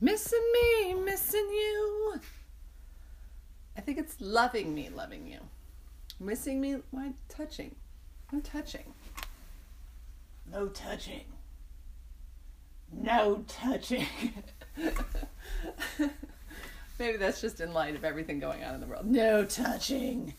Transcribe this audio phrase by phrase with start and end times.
[0.00, 2.20] Missing me, missing you.
[3.76, 5.38] I think it's loving me, loving you.
[6.20, 7.74] Missing me, why touching?
[8.32, 8.92] No touching.
[10.52, 11.24] No touching.
[12.92, 14.06] No touching.
[16.98, 19.06] Maybe that's just in light of everything going on in the world.
[19.06, 20.34] No touching.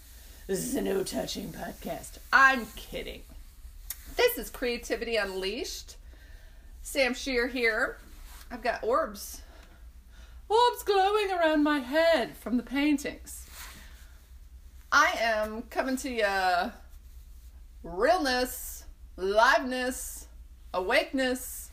[0.48, 2.20] This is a no touching podcast.
[2.32, 3.22] I'm kidding.
[4.16, 5.98] This is Creativity Unleashed.
[6.82, 7.98] Sam Shear here.
[8.50, 9.42] I've got orbs.
[10.50, 13.46] Orbs glowing around my head from the paintings.
[14.92, 16.72] I am coming to you
[17.84, 18.86] realness,
[19.18, 20.26] liveness,
[20.74, 21.72] awakeness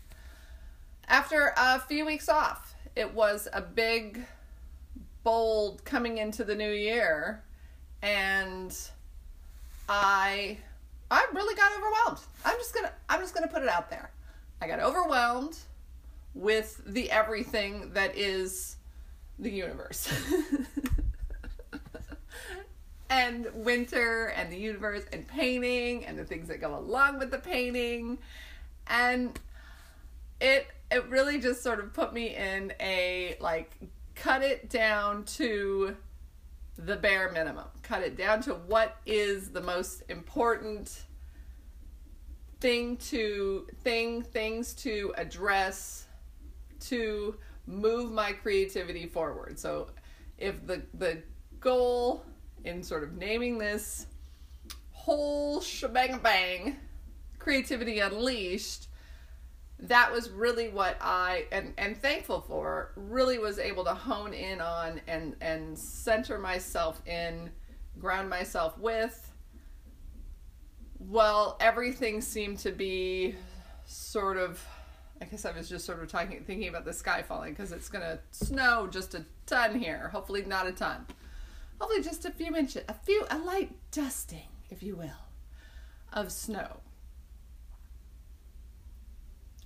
[1.06, 2.74] after a few weeks off.
[2.97, 4.24] It was a big,
[5.22, 7.42] bold coming into the new year,
[8.02, 8.77] and
[9.88, 10.59] I
[11.11, 12.20] I really got overwhelmed.
[12.45, 14.11] I'm just gonna I'm just gonna put it out there.
[14.61, 15.59] I got overwhelmed
[16.34, 18.77] with the everything that is
[19.38, 20.12] the universe.
[23.11, 27.39] and winter and the universe and painting and the things that go along with the
[27.39, 28.19] painting.
[28.86, 29.39] And
[30.41, 33.73] it it really just sort of put me in a like
[34.14, 35.97] cut it down to
[36.77, 37.67] the bare minimum.
[37.83, 41.03] Cut it down to what is the most important
[42.61, 46.03] thing to thing things to address
[46.95, 49.59] to move my creativity forward.
[49.59, 49.89] So
[50.39, 51.23] if the the
[51.61, 52.25] goal
[52.64, 54.06] in sort of naming this
[54.91, 56.78] whole shebang bang
[57.39, 58.89] creativity unleashed
[59.78, 64.61] that was really what I and and thankful for really was able to hone in
[64.61, 67.51] on and and center myself in
[67.98, 69.33] ground myself with
[70.98, 73.34] well everything seemed to be
[73.84, 74.64] sort of
[75.20, 77.89] I guess I was just sort of talking thinking about the sky falling because it's
[77.89, 81.07] going to snow just a ton here hopefully not a ton
[81.81, 85.29] hopefully just a few inches a few a light dusting if you will
[86.13, 86.80] of snow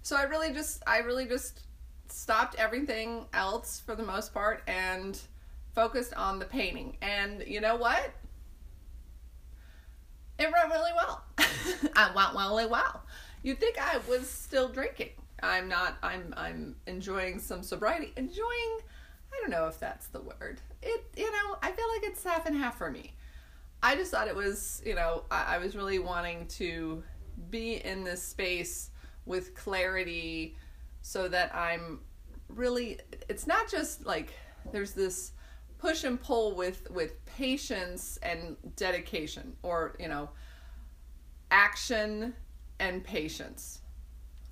[0.02, 1.64] so I really just I really just
[2.10, 5.20] stopped everything else for the most part and
[5.74, 6.96] focused on the painting.
[7.02, 8.10] And you know what?
[10.38, 11.24] It went really well.
[11.94, 13.02] I went really well.
[13.42, 15.10] You'd think I was still drinking.
[15.42, 15.96] I'm not.
[16.02, 18.12] I'm I'm enjoying some sobriety.
[18.16, 18.78] Enjoying.
[19.32, 20.60] I don't know if that's the word.
[20.82, 23.14] It you know I feel like it's half and half for me.
[23.82, 27.02] I just thought it was you know I, I was really wanting to
[27.50, 28.90] be in this space
[29.26, 30.56] with clarity
[31.02, 32.00] so that I'm
[32.48, 34.32] really it's not just like
[34.72, 35.32] there's this
[35.78, 40.28] push and pull with with patience and dedication or you know
[41.50, 42.34] action
[42.80, 43.80] and patience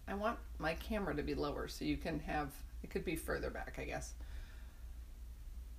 [0.09, 2.51] i want my camera to be lower so you can have
[2.83, 4.15] it could be further back i guess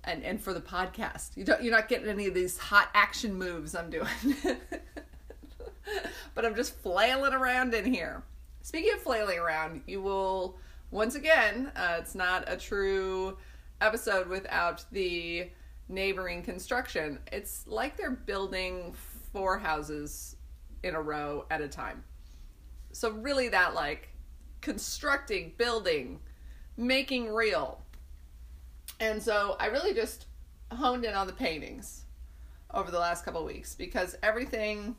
[0.04, 3.34] and and for the podcast you don't you're not getting any of these hot action
[3.34, 4.06] moves i'm doing
[6.34, 8.22] but i'm just flailing around in here
[8.68, 10.58] Speaking of flailing around, you will
[10.90, 13.38] once again, uh, it's not a true
[13.80, 15.48] episode without the
[15.88, 17.18] neighboring construction.
[17.32, 18.94] It's like they're building
[19.32, 20.36] four houses
[20.82, 22.04] in a row at a time.
[22.92, 24.10] So, really, that like
[24.60, 26.20] constructing, building,
[26.76, 27.80] making real.
[29.00, 30.26] And so, I really just
[30.72, 32.04] honed in on the paintings
[32.72, 34.96] over the last couple weeks because everything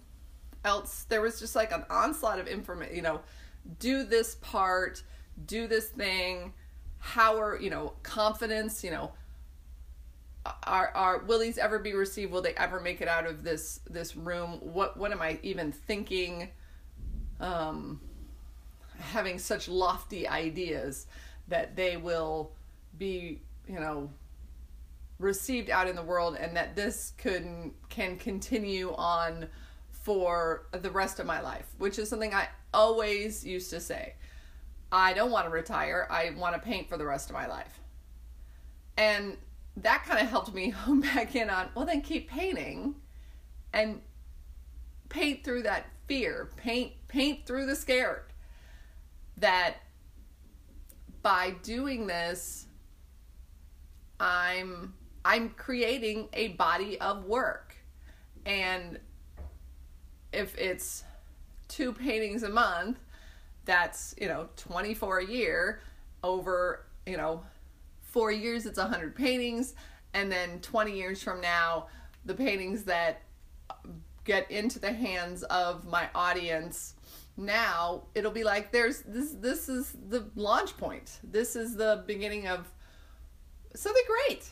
[0.65, 3.21] else, there was just like an onslaught of information, you know
[3.77, 5.03] do this part,
[5.45, 6.53] do this thing.
[6.97, 9.13] How are, you know, confidence, you know,
[10.63, 12.31] are are will these ever be received?
[12.31, 14.59] Will they ever make it out of this this room?
[14.61, 16.49] What what am I even thinking?
[17.39, 18.01] Um
[18.99, 21.07] having such lofty ideas
[21.47, 22.51] that they will
[22.97, 24.09] be, you know,
[25.17, 27.45] received out in the world and that this could
[27.89, 29.47] can continue on
[29.91, 34.15] for the rest of my life, which is something I always used to say.
[34.91, 36.07] I don't want to retire.
[36.09, 37.79] I want to paint for the rest of my life.
[38.97, 39.37] And
[39.77, 42.95] that kind of helped me hone back in on, well, then keep painting
[43.73, 44.01] and
[45.09, 48.23] paint through that fear, paint paint through the scared.
[49.39, 49.77] That
[51.21, 52.67] by doing this
[54.19, 54.93] I'm
[55.25, 57.75] I'm creating a body of work.
[58.45, 58.99] And
[60.31, 61.03] if it's
[61.67, 62.97] two paintings a month,
[63.65, 65.81] that's, you know, 24 a year
[66.23, 67.43] over, you know,
[68.01, 69.75] 4 years it's 100 paintings
[70.13, 71.87] and then 20 years from now
[72.25, 73.21] the paintings that
[74.23, 76.95] get into the hands of my audience
[77.39, 82.47] now it'll be like there's this this is the launch point this is the beginning
[82.47, 82.71] of
[83.75, 84.49] so they're great.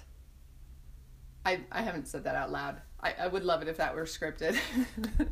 [1.45, 2.81] I I haven't said that out loud.
[3.01, 4.57] I, I would love it if that were scripted.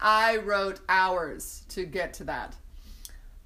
[0.00, 2.56] I wrote hours to get to that.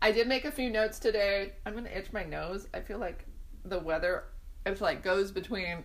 [0.00, 1.52] I did make a few notes today.
[1.64, 2.66] I'm gonna itch my nose.
[2.74, 3.24] I feel like
[3.64, 4.24] the weather
[4.64, 5.84] it's like goes between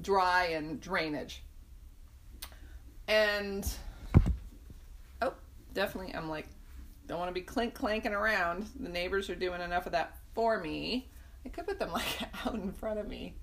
[0.00, 1.42] dry and drainage.
[3.06, 3.66] And
[5.74, 6.48] definitely I'm like
[7.08, 8.68] don't want to be clink clanking around.
[8.78, 11.08] The neighbors are doing enough of that for me.
[11.44, 12.06] I could put them like
[12.46, 13.34] out in front of me.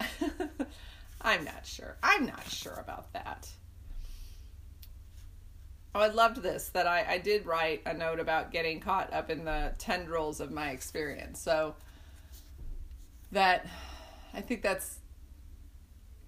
[1.20, 1.96] I'm not sure.
[2.02, 3.48] I'm not sure about that.
[5.94, 9.28] Oh, I loved this that I, I did write a note about getting caught up
[9.28, 11.38] in the tendrils of my experience.
[11.38, 11.74] So
[13.30, 13.66] that
[14.32, 14.98] I think that's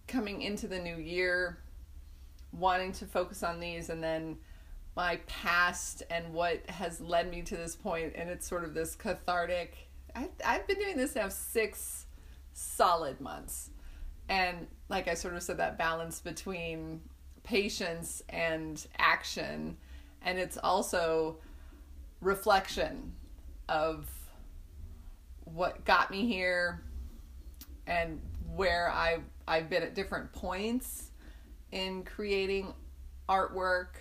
[0.07, 1.59] coming into the new year,
[2.53, 4.37] wanting to focus on these and then
[4.97, 8.95] my past and what has led me to this point and it's sort of this
[8.95, 12.07] cathartic I, i've been doing this now six
[12.53, 13.71] solid months.
[14.29, 17.01] And like i sort of said that balance between
[17.43, 19.77] patience and action
[20.23, 21.37] and it's also
[22.21, 23.13] reflection
[23.69, 24.09] of
[25.45, 26.83] what got me here
[27.87, 28.21] and
[28.55, 31.11] where I I've been at different points
[31.73, 32.73] in creating
[33.29, 33.97] artwork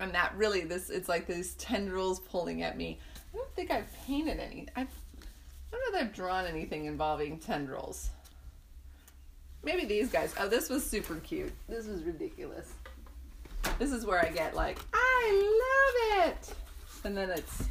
[0.00, 2.98] and that really this it's like these tendrils pulling at me.
[3.32, 4.66] I don't think I've painted any.
[4.76, 8.10] I've, I don't know that I've drawn anything involving tendrils.
[9.62, 10.34] Maybe these guys.
[10.38, 11.52] Oh, this was super cute.
[11.68, 12.72] This was ridiculous.
[13.78, 16.54] This is where I get like, I love it.
[17.04, 17.64] And then it's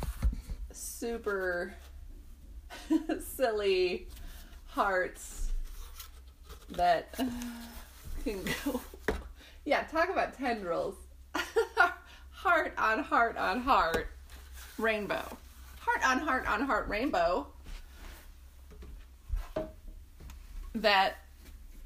[0.72, 1.74] super
[3.20, 4.08] silly
[4.68, 5.52] hearts
[6.72, 7.14] that
[8.24, 8.82] can go.
[9.68, 10.94] Yeah, talk about tendrils.
[12.46, 14.08] heart on heart on heart
[14.78, 15.38] rainbow.
[15.80, 17.48] Heart on heart on heart rainbow
[20.76, 21.18] that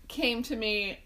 [0.07, 0.99] came to me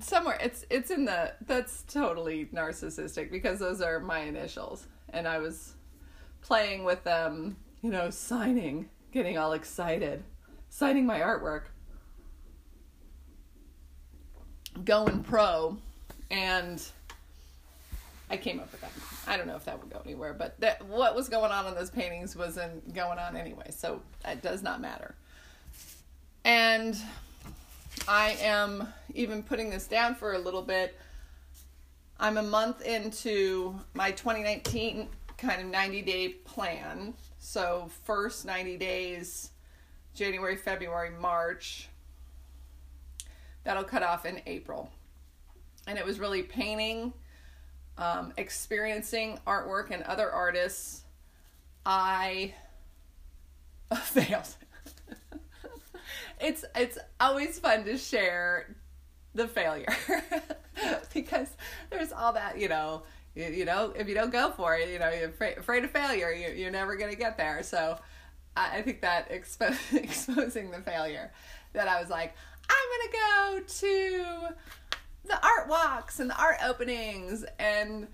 [0.00, 5.38] somewhere it's it's in the that's totally narcissistic because those are my initials and I
[5.38, 5.74] was
[6.42, 10.22] playing with them, you know, signing, getting all excited,
[10.68, 11.62] signing my artwork.
[14.84, 15.78] Going pro
[16.30, 16.84] and
[18.30, 18.90] I came up with that.
[19.26, 21.74] I don't know if that would go anywhere, but that what was going on in
[21.74, 25.14] those paintings wasn't going on anyway, so it does not matter.
[26.44, 26.96] And
[28.08, 30.98] I am even putting this down for a little bit.
[32.18, 37.14] I'm a month into my 2019 kind of 90 day plan.
[37.38, 39.50] So, first 90 days,
[40.14, 41.88] January, February, March,
[43.64, 44.90] that'll cut off in April.
[45.86, 47.12] And it was really painting,
[47.98, 51.02] um, experiencing artwork and other artists.
[51.86, 52.54] I
[53.94, 54.48] failed.
[56.40, 58.74] it's it's always fun to share
[59.34, 59.86] the failure
[61.14, 61.48] because
[61.90, 63.02] there's all that you know
[63.34, 65.90] you, you know if you don't go for it you know you're afraid, afraid of
[65.90, 67.98] failure you, you're never going to get there so
[68.56, 71.32] I, I think that expo- exposing the failure
[71.72, 72.34] that i was like
[72.70, 74.54] i'm going to go to
[75.24, 78.08] the art walks and the art openings and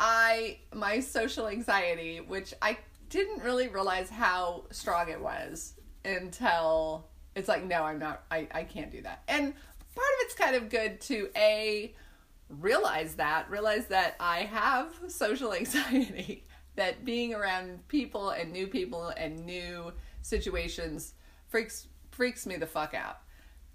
[0.00, 2.76] i my social anxiety which i
[3.08, 5.74] didn't really realize how strong it was
[6.04, 9.52] until it's like no i'm not i, I can't do that and
[9.94, 11.94] part of it's kind of good to a
[12.60, 19.08] realize that, realize that I have social anxiety, that being around people and new people
[19.16, 21.14] and new situations
[21.48, 23.20] freaks freaks me the fuck out.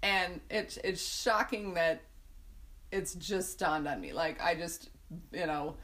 [0.02, 2.02] And it's it's shocking that
[2.90, 4.12] it's just dawned on me.
[4.12, 4.90] Like I just,
[5.32, 5.76] you know,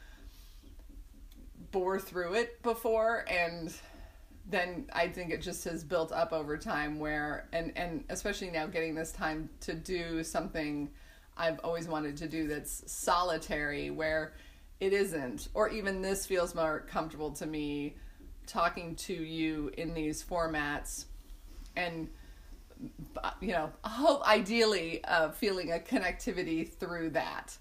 [1.71, 3.73] bore through it before and
[4.47, 8.67] then I think it just has built up over time where and and especially now
[8.67, 10.89] getting this time to do something
[11.35, 14.33] I've always wanted to do that's solitary where
[14.79, 17.95] it isn't or even this feels more comfortable to me
[18.45, 21.05] talking to you in these formats
[21.75, 22.07] and
[23.41, 27.57] you know hope ideally uh, feeling a connectivity through that.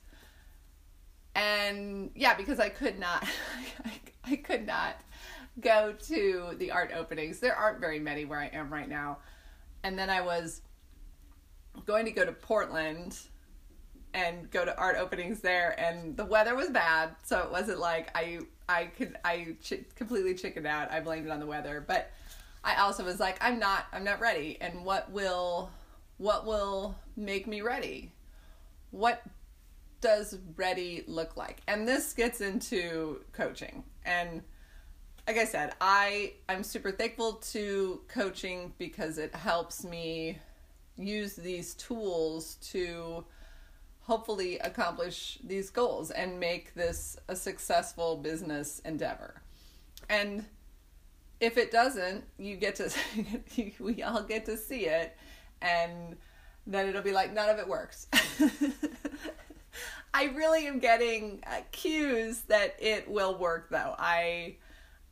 [1.37, 3.26] And yeah because i could not
[4.25, 5.00] I, could not
[5.61, 7.40] go to the art openings.
[7.40, 9.18] There aren't very many where i am right now.
[9.83, 10.62] And then i was
[11.87, 13.18] going to go to portland
[14.12, 18.11] and go to art openings there and the weather was bad so it wasn't like
[18.14, 20.90] i i could i ch- completely chickened out.
[20.90, 21.85] I blamed it on the weather.
[21.87, 22.11] But
[22.64, 24.59] i also was like i'm not i'm not ready.
[24.61, 25.71] And what will
[26.16, 28.12] what will make me ready?
[28.90, 29.23] What
[30.00, 31.61] does ready look like?
[31.66, 33.85] And this gets into coaching.
[34.04, 34.42] And
[35.26, 40.38] like I said, I I'm super thankful to coaching because it helps me
[40.97, 43.25] use these tools to
[44.00, 49.40] hopefully accomplish these goals and make this a successful business endeavor.
[50.11, 50.44] And
[51.44, 52.90] if it doesn't, you get to
[53.78, 55.16] we all get to see it
[55.60, 56.16] and
[56.66, 58.06] then it'll be like none of it works.
[60.14, 63.94] I really am getting uh, cues that it will work though.
[63.98, 64.56] I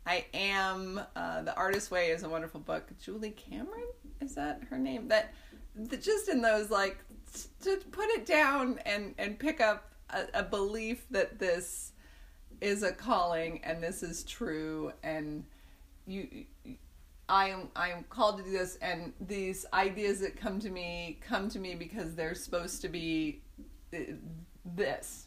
[0.06, 2.90] I am uh, the Artist Way is a wonderful book.
[3.00, 3.86] Julie Cameron
[4.20, 5.08] is that her name?
[5.08, 5.34] That,
[5.76, 6.98] that just in those like
[7.62, 11.92] to put it down and and pick up a, a belief that this
[12.60, 15.44] is a calling and this is true and
[16.06, 16.47] you
[17.28, 21.18] I am I am called to do this and these ideas that come to me
[21.26, 23.40] come to me because they're supposed to be
[23.94, 23.99] uh,
[24.64, 25.26] this.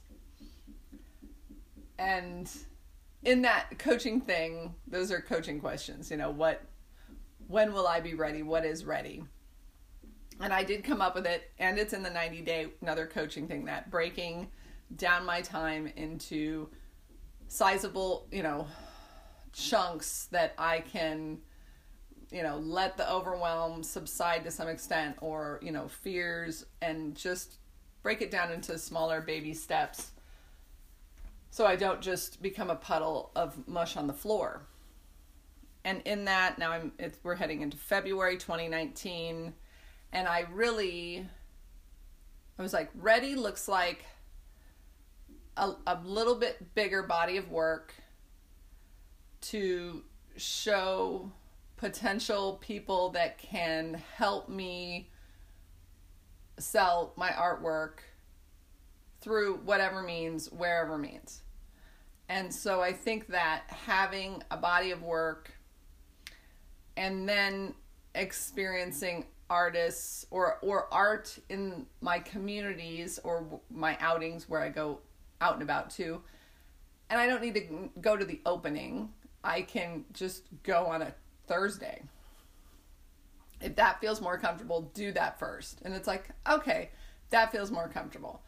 [1.98, 2.52] And
[3.24, 6.62] in that coaching thing, those are coaching questions, you know, what
[7.48, 8.44] when will I be ready?
[8.44, 9.24] What is ready?
[10.42, 13.48] And I did come up with it and it's in the 90 day another coaching
[13.48, 14.50] thing that breaking
[14.96, 16.70] down my time into
[17.48, 18.68] sizable, you know,
[19.56, 21.40] chunks that I can
[22.32, 27.56] you know let the overwhelm subside to some extent or you know fears and just
[28.04, 30.12] break it down into smaller baby steps
[31.56, 34.68] so I don't just become a puddle of mush on the floor.
[35.86, 39.54] And in that, now I'm it's, we're heading into February 2019
[40.12, 41.26] and I really
[42.60, 44.04] I was like ready looks like
[45.56, 47.94] a, a little bit bigger body of work
[49.50, 50.04] to
[50.38, 51.32] show
[51.78, 55.10] potential people that can help me
[56.58, 58.00] sell my artwork
[59.22, 61.42] through whatever means, wherever means.
[62.30, 65.52] And so I think that having a body of work
[66.98, 67.76] and then
[68.16, 75.00] experiencing artists or or art in my communities or my outings where I go
[75.40, 76.22] out and about to
[77.10, 79.10] And I don't need to go to the opening.
[79.46, 81.14] I can just go on a
[81.48, 82.02] Thursday.
[83.62, 85.82] If that feels more comfortable, do that first.
[85.86, 86.90] And it's like, okay,
[87.30, 88.42] that feels more comfortable.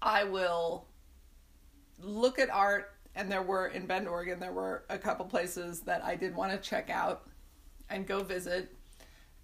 [0.00, 0.86] I will
[1.98, 6.04] look at art and there were in Bend, Oregon, there were a couple places that
[6.04, 7.28] I did want to check out
[7.90, 8.74] and go visit.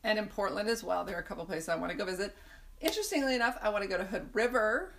[0.04, 2.36] And in Portland as well, there are a couple places I want to go visit.
[2.80, 4.94] Interestingly enough, I want to go to Hood River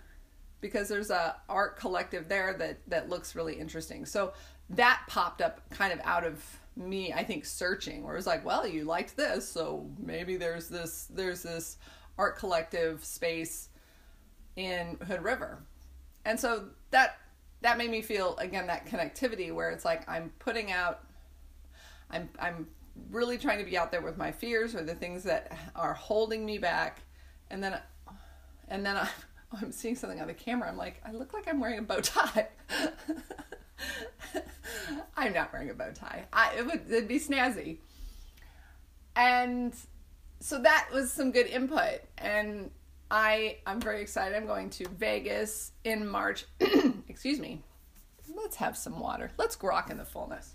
[0.60, 4.04] because there's a art collective there that that looks really interesting.
[4.04, 4.34] So
[4.70, 6.42] that popped up kind of out of
[6.76, 10.68] me, I think, searching, where it was like, well, you liked this, so maybe there's
[10.68, 11.76] this there's this
[12.18, 13.68] art collective space
[14.56, 15.58] in Hood River.
[16.24, 17.18] And so that
[17.62, 21.00] that made me feel again that connectivity where it's like I'm putting out
[22.10, 22.68] I'm I'm
[23.10, 26.44] really trying to be out there with my fears or the things that are holding
[26.44, 27.02] me back
[27.50, 27.78] and then
[28.68, 29.08] and then I,
[29.52, 32.00] I'm seeing something on the camera I'm like I look like I'm wearing a bow
[32.00, 32.48] tie
[35.16, 37.78] I'm not wearing a bow tie I it would it'd be snazzy
[39.16, 39.74] and
[40.40, 42.70] so that was some good input and
[43.10, 44.36] I I'm very excited.
[44.36, 46.46] I'm going to Vegas in March.
[47.08, 47.62] Excuse me.
[48.36, 49.32] Let's have some water.
[49.36, 50.54] Let's grok in the fullness.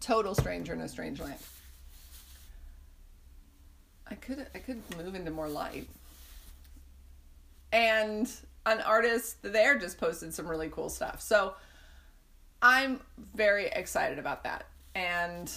[0.00, 1.38] Total stranger in a strange land.
[4.10, 5.88] I could I could move into more light.
[7.72, 8.30] And
[8.66, 11.20] an artist there just posted some really cool stuff.
[11.20, 11.54] So
[12.60, 13.00] I'm
[13.34, 14.66] very excited about that.
[14.94, 15.50] And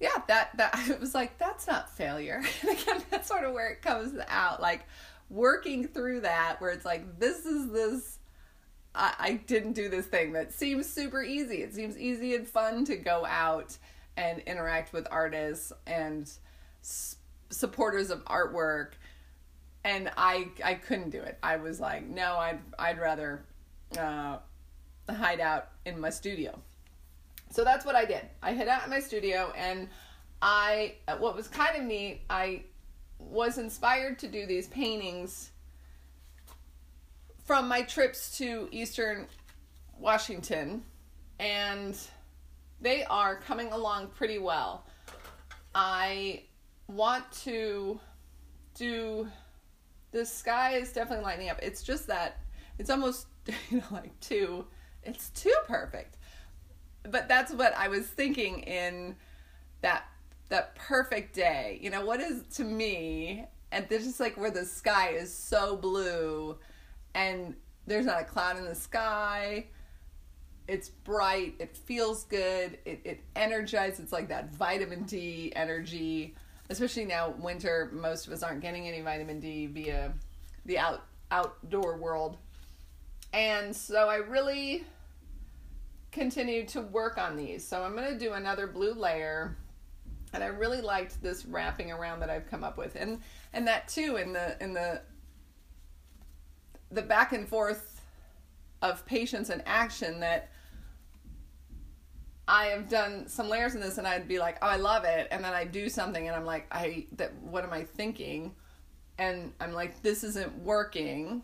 [0.00, 2.42] yeah, that that I was like, that's not failure.
[2.62, 4.84] And again, that's sort of where it comes out, like
[5.30, 8.18] working through that, where it's like, this is this.
[8.94, 11.62] I, I didn't do this thing that seems super easy.
[11.62, 13.76] It seems easy and fun to go out
[14.16, 16.30] and interact with artists and
[16.82, 17.16] s-
[17.50, 18.92] supporters of artwork,
[19.84, 21.38] and I I couldn't do it.
[21.42, 23.44] I was like, no, I'd I'd rather
[23.98, 24.38] uh,
[25.08, 26.58] hide out in my studio
[27.50, 28.22] so that's what I did.
[28.42, 29.88] I hid out in my studio and
[30.42, 32.64] I what was kind of neat, I
[33.18, 35.50] was inspired to do these paintings
[37.44, 39.26] from my trips to Eastern
[39.98, 40.82] Washington
[41.38, 41.96] and
[42.80, 44.86] they are coming along pretty well.
[45.74, 46.44] I
[46.88, 47.98] want to
[48.74, 49.28] do
[50.12, 51.58] the sky is definitely lighting up.
[51.62, 52.38] It's just that
[52.78, 53.26] it's almost
[53.70, 54.66] you know like too
[55.02, 56.16] it's too perfect
[57.10, 59.16] but that's what I was thinking in
[59.82, 60.04] that
[60.48, 61.78] that perfect day.
[61.82, 65.76] You know, what is to me and this is like where the sky is so
[65.76, 66.56] blue
[67.14, 67.54] and
[67.86, 69.66] there's not a cloud in the sky.
[70.68, 71.54] It's bright.
[71.58, 72.78] It feels good.
[72.84, 74.00] It, it energizes.
[74.00, 76.34] It's like that vitamin D energy.
[76.68, 80.12] Especially now, winter, most of us aren't getting any vitamin D via
[80.64, 82.36] the out outdoor world.
[83.32, 84.84] And so I really
[86.10, 87.66] continued to work on these.
[87.66, 89.56] So I'm going to do another blue layer.
[90.32, 92.96] And I really liked this wrapping around that I've come up with.
[92.96, 93.20] And
[93.52, 95.02] and that too in the in the
[96.90, 98.00] the back and forth
[98.82, 100.50] of patience and action that
[102.48, 105.28] I have done some layers in this and I'd be like, "Oh, I love it."
[105.30, 108.54] And then I do something and I'm like, "I that what am I thinking?"
[109.18, 111.42] And I'm like, "This isn't working."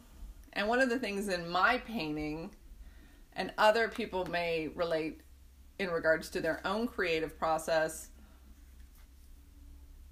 [0.53, 2.55] And one of the things in my painting
[3.35, 5.23] and other people may relate
[5.79, 8.11] in regards to their own creative process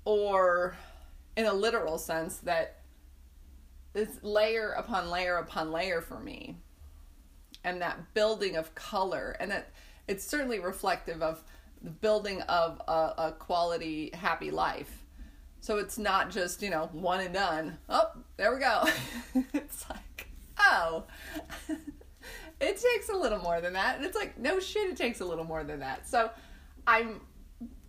[0.05, 0.75] or
[1.37, 2.81] in a literal sense that
[3.95, 6.57] it's layer upon layer upon layer for me
[7.65, 9.71] and that building of color and that
[10.11, 11.43] it's certainly reflective of
[11.83, 15.05] the building of a, a quality happy life.
[15.61, 17.79] So it's not just you know one and done.
[17.89, 18.85] Oh there we go.
[19.55, 21.05] It's like oh.
[22.61, 23.97] It takes a little more than that.
[23.97, 26.09] And it's like no shit it takes a little more than that.
[26.09, 26.31] So
[26.87, 27.21] i'm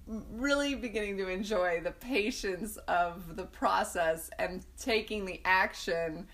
[0.08, 6.28] really beginning to enjoy the patience of the process and taking the action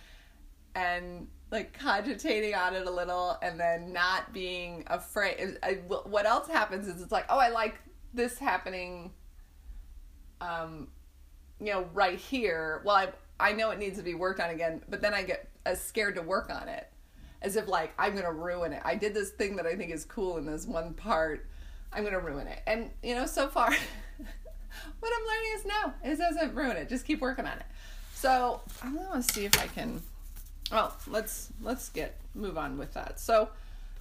[0.73, 5.57] and like cogitating on it a little and then not being afraid.
[5.63, 7.75] I, what else happens is it's like, oh, I like
[8.13, 9.11] this happening,
[10.41, 10.89] um,
[11.59, 12.81] you know, right here.
[12.85, 15.49] Well, I I know it needs to be worked on again, but then I get
[15.65, 16.89] as scared to work on it,
[17.41, 18.81] as if like I'm gonna ruin it.
[18.83, 21.47] I did this thing that I think is cool in this one part
[21.93, 22.61] I'm gonna ruin it.
[22.67, 23.69] And you know, so far,
[24.99, 26.89] what I'm learning is no, it doesn't ruin it.
[26.89, 27.65] Just keep working on it.
[28.13, 30.01] So I'm gonna see if I can.
[30.71, 33.19] Well, let's let's get move on with that.
[33.19, 33.49] So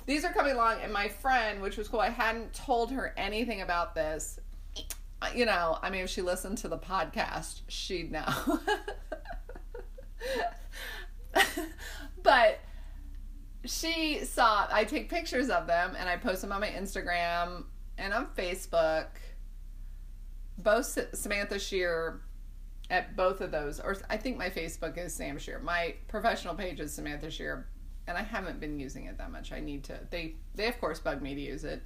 [0.07, 3.61] these are coming along, and my friend, which was cool, I hadn't told her anything
[3.63, 4.39] about this.
[5.35, 8.61] You know, I mean, if she listened to the podcast, she'd know.
[12.23, 12.61] but
[13.65, 17.65] she saw I take pictures of them and I post them on my Instagram
[17.99, 19.07] and on Facebook.
[20.59, 22.21] Both Samantha Shear
[22.91, 25.59] at both of those, or I think my Facebook is Sam Shear.
[25.59, 27.67] My professional page is Samantha Shear,
[28.07, 29.53] and I haven't been using it that much.
[29.53, 29.99] I need to.
[30.11, 31.83] They they of course bug me to use it.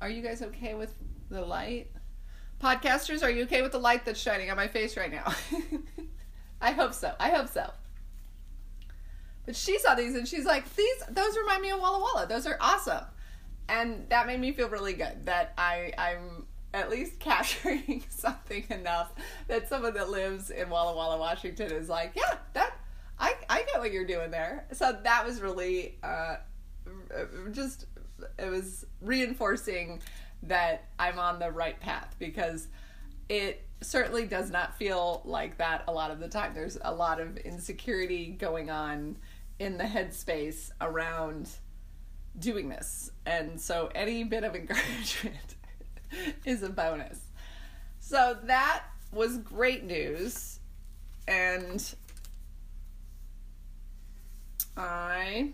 [0.00, 0.94] Are you guys okay with
[1.30, 1.90] the light?
[2.60, 5.34] Podcasters, are you okay with the light that's shining on my face right now?
[6.60, 7.14] I hope so.
[7.18, 7.70] I hope so.
[9.44, 12.26] But she saw these and she's like, "These those remind me of Walla Walla.
[12.26, 13.04] Those are awesome."
[13.68, 19.12] and that made me feel really good that I I'm at least capturing something enough
[19.48, 22.74] that someone that lives in Walla Walla, Washington is like, yeah, that
[23.18, 24.66] I I get what you're doing there.
[24.72, 26.36] So that was really uh,
[27.50, 27.86] just
[28.38, 30.02] it was reinforcing
[30.44, 32.68] that I'm on the right path because
[33.28, 36.54] it certainly does not feel like that a lot of the time.
[36.54, 39.16] There's a lot of insecurity going on
[39.58, 41.48] in the headspace around
[42.38, 43.10] doing this.
[43.26, 45.56] And so any bit of encouragement
[46.44, 47.20] is a bonus.
[48.00, 50.58] So that was great news.
[51.28, 51.94] And
[54.76, 55.52] I,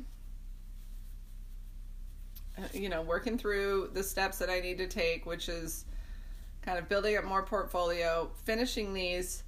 [2.57, 5.85] uh, you know, working through the steps that I need to take, which is
[6.63, 9.43] kind of building up more portfolio, finishing these.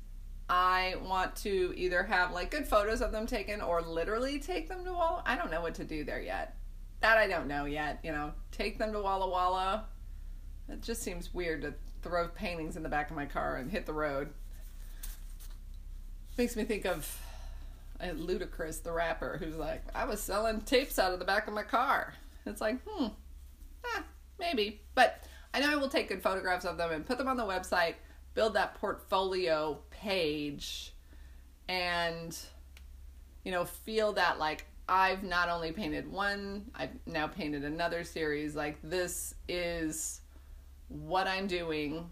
[0.48, 4.84] I want to either have like good photos of them taken or literally take them
[4.84, 5.22] to Walla.
[5.24, 6.56] I don't know what to do there yet.
[7.00, 8.00] That I don't know yet.
[8.02, 9.86] You know, take them to Walla Walla.
[10.70, 13.86] It just seems weird to throw paintings in the back of my car and hit
[13.86, 14.30] the road.
[16.38, 17.20] Makes me think of
[18.00, 21.62] Ludacris, the rapper, who's like, I was selling tapes out of the back of my
[21.62, 22.14] car.
[22.46, 23.08] It's like, hmm,
[23.84, 24.02] eh,
[24.38, 24.80] maybe.
[24.94, 27.44] But I know I will take good photographs of them and put them on the
[27.44, 27.94] website,
[28.34, 30.94] build that portfolio page,
[31.68, 32.36] and,
[33.44, 38.56] you know, feel that like I've not only painted one, I've now painted another series.
[38.56, 40.20] Like, this is
[40.90, 42.10] what I'm doing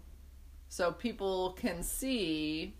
[0.69, 2.73] so people can see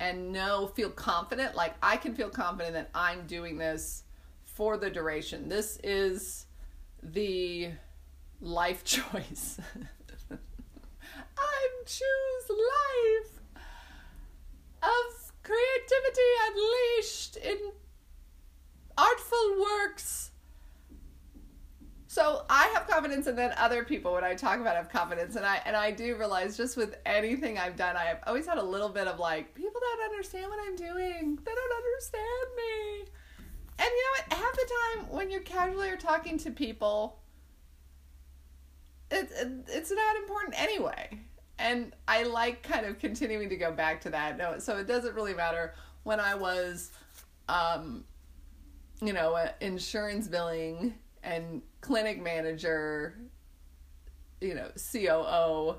[0.00, 1.54] and know, feel confident.
[1.56, 4.04] Like, I can feel confident that I'm doing this
[4.44, 5.48] for the duration.
[5.48, 6.46] This is
[7.02, 7.70] the
[8.40, 9.58] life choice.
[10.30, 13.40] I choose life
[14.82, 17.72] of creativity unleashed in
[18.96, 20.30] artful works.
[22.10, 25.36] So I have confidence, and then other people, when I talk about, it, have confidence,
[25.36, 28.56] and I and I do realize just with anything I've done, I have always had
[28.56, 31.38] a little bit of like people don't understand what I'm doing.
[31.44, 33.04] They don't understand me,
[33.78, 34.38] And you know what?
[34.38, 37.20] Half the time when you casually are talking to people,
[39.10, 41.20] it, it, it's not important anyway.
[41.58, 44.38] And I like kind of continuing to go back to that.
[44.38, 46.90] No, so it doesn't really matter when I was,
[47.48, 48.04] um,
[49.02, 53.16] you know, uh, insurance billing and clinic manager,
[54.40, 55.76] you know, COO.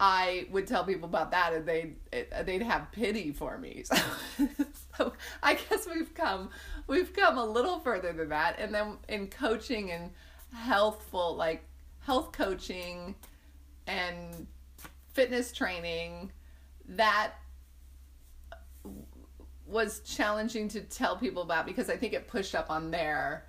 [0.00, 1.96] I would tell people about that, and they'd
[2.44, 3.84] they'd have pity for me.
[4.36, 4.48] So,
[4.96, 5.12] so
[5.42, 6.50] I guess we've come
[6.86, 8.56] we've come a little further than that.
[8.58, 10.10] And then in coaching and
[10.52, 11.64] healthful, like
[12.00, 13.14] health coaching
[13.86, 14.46] and
[15.12, 16.30] fitness training,
[16.88, 17.32] that
[19.66, 23.46] was challenging to tell people about because I think it pushed up on their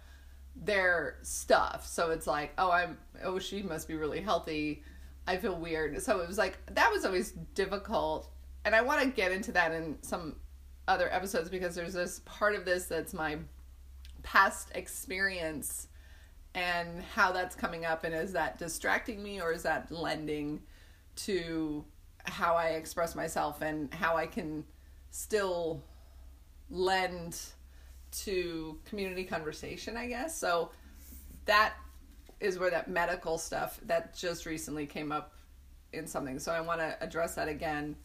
[0.55, 1.85] their stuff.
[1.85, 4.83] So it's like, oh, I'm oh, she must be really healthy.
[5.27, 6.01] I feel weird.
[6.01, 8.29] So it was like that was always difficult.
[8.63, 10.37] And I want to get into that in some
[10.87, 13.37] other episodes because there's this part of this that's my
[14.23, 15.87] past experience
[16.53, 20.61] and how that's coming up and is that distracting me or is that lending
[21.15, 21.83] to
[22.23, 24.63] how I express myself and how I can
[25.11, 25.83] still
[26.69, 27.39] lend
[28.23, 30.37] to community conversation, I guess.
[30.37, 30.71] So
[31.45, 31.73] that
[32.39, 35.33] is where that medical stuff that just recently came up
[35.93, 36.39] in something.
[36.39, 37.95] So I want to address that again.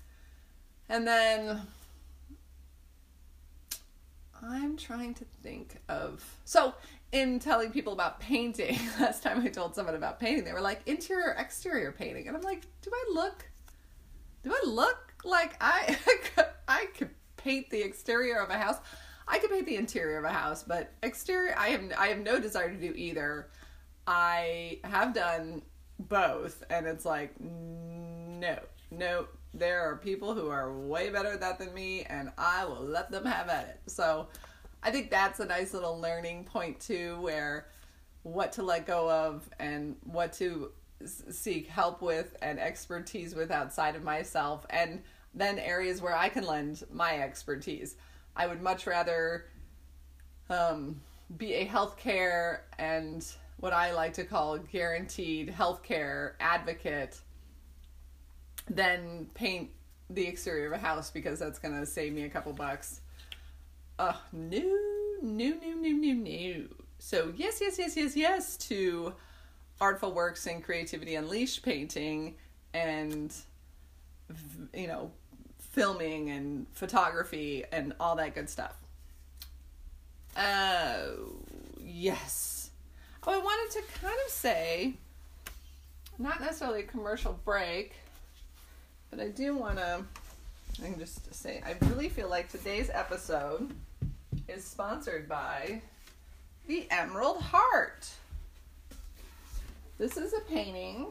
[0.88, 1.60] And then
[4.42, 6.24] I'm trying to think of.
[6.44, 6.74] So,
[7.12, 10.80] in telling people about painting, last time I told someone about painting, they were like,
[10.86, 12.28] interior, exterior painting.
[12.28, 13.44] And I'm like, do I look,
[14.42, 15.96] do I look like I,
[16.68, 18.78] I could paint the exterior of a house?
[19.30, 22.40] I could paint the interior of a house, but exterior, I have, I have no
[22.40, 23.48] desire to do either.
[24.06, 25.62] I have done
[26.00, 28.58] both, and it's like, no,
[28.90, 32.82] no, there are people who are way better at that than me, and I will
[32.82, 33.80] let them have at it.
[33.90, 34.26] So
[34.82, 37.68] I think that's a nice little learning point too, where
[38.24, 40.72] what to let go of and what to
[41.04, 45.02] seek help with and expertise with outside of myself, and
[45.34, 47.94] then areas where I can lend my expertise.
[48.36, 49.46] I would much rather
[50.48, 51.00] um,
[51.36, 53.26] be a healthcare and
[53.58, 57.18] what I like to call guaranteed healthcare advocate
[58.68, 59.70] than paint
[60.08, 63.00] the exterior of a house because that's going to save me a couple bucks.
[63.98, 64.58] Uh, no,
[65.22, 66.64] no, no, no, no, no.
[66.98, 69.14] So, yes, yes, yes, yes, yes to
[69.80, 72.36] Artful Works and Creativity Unleashed painting
[72.74, 73.34] and,
[74.74, 75.10] you know,
[75.80, 78.76] filming and photography and all that good stuff.
[80.36, 81.36] Oh,
[81.78, 82.70] yes.
[83.26, 84.94] Oh, I wanted to kind of say,
[86.18, 87.94] not necessarily a commercial break
[89.10, 90.04] but I do want to,
[90.82, 93.74] I can just say, I really feel like today's episode
[94.48, 95.82] is sponsored by
[96.68, 98.08] the Emerald Heart.
[99.98, 101.08] This is a painting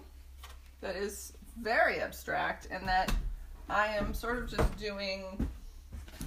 [0.80, 3.14] that is very abstract and that
[3.70, 5.48] I am sort of just doing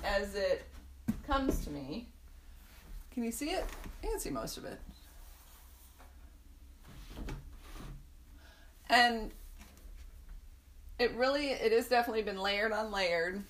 [0.05, 0.64] as it
[1.26, 2.07] comes to me.
[3.12, 3.64] Can you see it?
[4.02, 4.78] I can see most of it.
[8.88, 9.31] And
[10.98, 13.42] it really it is definitely been layered on layered.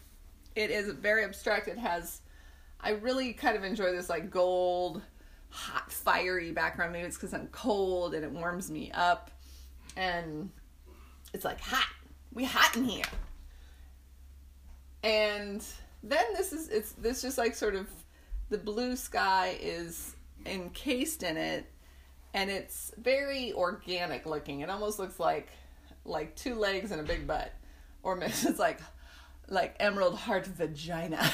[0.54, 1.68] It is very abstract.
[1.68, 2.22] It has
[2.80, 5.02] I really kind of enjoy this like gold,
[5.50, 6.92] hot, fiery background.
[6.92, 9.30] Maybe it's because I'm cold and it warms me up.
[9.96, 10.50] And
[11.34, 11.88] it's like hot.
[12.32, 13.04] We hot in here.
[15.02, 15.64] And
[16.02, 17.88] then this is it's this just like sort of
[18.50, 21.66] the blue sky is encased in it
[22.34, 24.60] and it's very organic looking.
[24.60, 25.48] It almost looks like
[26.04, 27.52] like two legs and a big butt,
[28.02, 28.80] or it's like
[29.48, 31.16] like emerald heart vagina.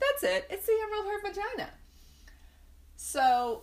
[0.00, 0.46] That's it.
[0.50, 1.70] It's the emerald heart vagina.
[2.96, 3.62] So,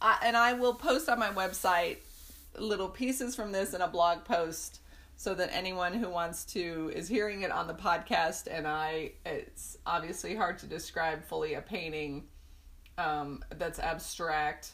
[0.00, 1.98] I, and I will post on my website
[2.58, 4.80] little pieces from this in a blog post
[5.16, 9.78] so that anyone who wants to is hearing it on the podcast and I it's
[9.86, 12.24] obviously hard to describe fully a painting
[12.98, 14.72] um, that's abstract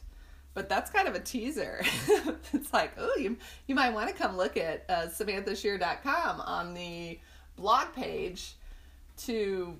[0.54, 1.82] but that's kind of a teaser.
[2.52, 7.18] it's like, oh, you you might want to come look at uh, samanthashear.com on the
[7.56, 8.54] blog page
[9.18, 9.76] to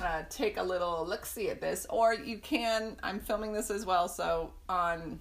[0.00, 2.96] uh, take a little look see at this, or you can.
[3.02, 5.18] I'm filming this as well, so on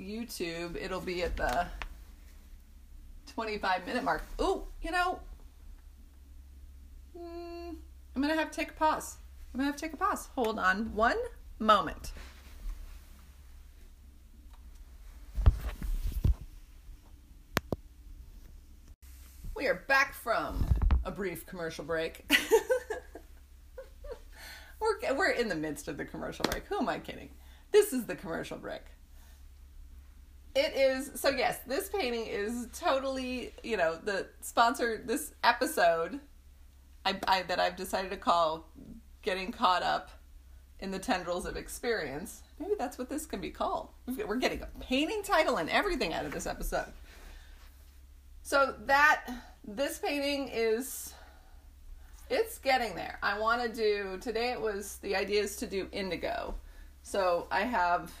[0.00, 1.66] YouTube it'll be at the
[3.34, 4.22] 25 minute mark.
[4.40, 5.18] Ooh, you know,
[7.16, 7.74] mm,
[8.14, 9.16] I'm gonna have to take a pause.
[9.52, 10.28] I'm gonna have to take a pause.
[10.34, 11.16] Hold on one
[11.58, 12.12] moment.
[19.56, 20.66] We are back from
[21.04, 22.30] a brief commercial break.
[24.80, 26.66] we're we're in the midst of the commercial break.
[26.66, 27.30] Who am I kidding?
[27.70, 28.82] This is the commercial break.
[30.54, 36.20] It is so yes, this painting is totally, you know, the sponsor this episode
[37.04, 38.68] I, I that I've decided to call
[39.22, 40.10] getting caught up
[40.80, 42.42] in the tendrils of experience.
[42.58, 43.88] Maybe that's what this can be called.
[44.06, 46.92] We're getting a painting title and everything out of this episode.
[48.42, 49.24] So that
[49.66, 51.14] this painting is
[52.28, 53.18] it's getting there.
[53.22, 56.54] I want to do today it was the idea is to do indigo.
[57.02, 58.12] So I have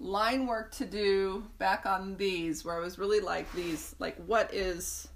[0.00, 4.52] line work to do back on these where I was really like these like what
[4.52, 5.06] is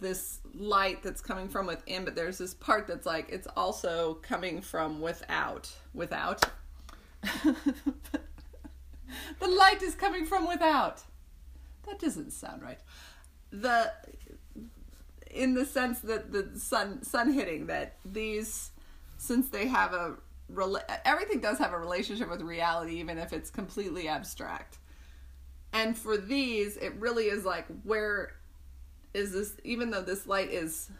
[0.00, 2.04] this light that's coming from within?
[2.04, 6.44] But there's this part that's like it's also coming from without without.
[9.38, 11.02] The light is coming from without.
[11.86, 12.78] That doesn't sound right.
[13.50, 13.92] The
[15.30, 18.70] in the sense that the sun sun hitting that these
[19.18, 20.16] since they have a
[21.04, 24.78] everything does have a relationship with reality even if it's completely abstract.
[25.72, 28.32] And for these it really is like where
[29.12, 30.90] is this even though this light is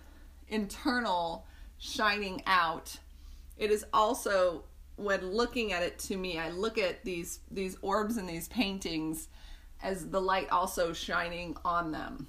[0.48, 1.46] internal
[1.78, 2.96] shining out
[3.56, 4.64] it is also
[4.96, 9.28] when looking at it to me i look at these these orbs and these paintings
[9.84, 12.26] as the light also shining on them.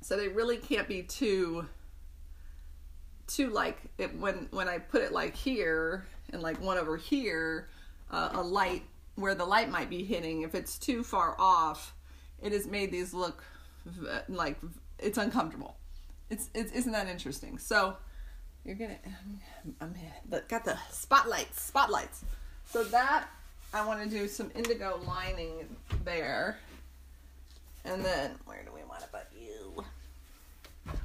[0.00, 1.66] So they really can't be too
[3.28, 7.68] too like it when when I put it like here and like one over here,
[8.10, 8.82] uh, a light
[9.16, 10.42] where the light might be hitting.
[10.42, 11.94] If it's too far off,
[12.42, 13.44] it has made these look
[14.28, 14.58] like
[14.98, 15.76] it's uncomfortable.
[16.30, 17.58] It's, it's isn't that interesting?
[17.58, 17.96] So
[18.64, 18.98] you're gonna
[19.80, 19.94] I'm,
[20.30, 22.24] I'm got the spotlights spotlights.
[22.66, 23.28] So that
[23.74, 26.58] I want to do some indigo lining there,
[27.84, 29.84] and then where do we want to put you?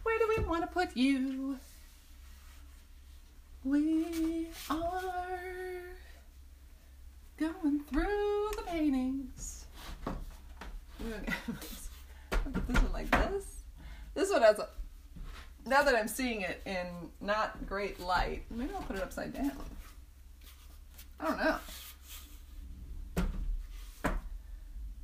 [0.03, 1.59] Where do we want to put you?
[3.67, 5.81] We are
[7.35, 9.65] going through the paintings.
[11.05, 11.89] this
[12.65, 13.63] one like this.
[14.13, 14.69] This one has a.
[15.65, 16.85] Now that I'm seeing it in
[17.19, 19.51] not great light, maybe I'll put it upside down.
[21.19, 21.57] I don't know.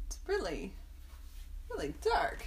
[0.08, 0.72] It's really,
[1.70, 2.46] really dark.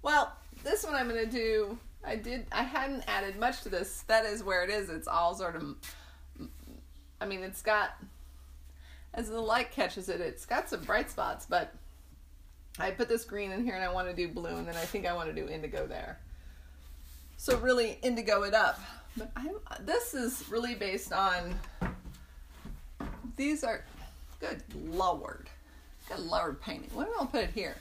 [0.00, 0.32] Well,
[0.64, 2.46] this one I'm going to do I did.
[2.52, 4.02] I hadn't added much to this.
[4.08, 4.90] That is where it is.
[4.90, 5.76] It's all sort of.
[7.20, 7.96] I mean, it's got.
[9.14, 11.74] As the light catches it, it's got some bright spots, but
[12.78, 14.84] I put this green in here and I want to do blue, and then I
[14.84, 16.18] think I want to do indigo there.
[17.36, 18.80] So really indigo it up.
[19.16, 19.56] But I'm.
[19.80, 21.58] This is really based on.
[23.36, 23.84] These are
[24.40, 25.48] good lowered.
[26.08, 26.90] Good lowered painting.
[26.94, 27.76] What do I put it here?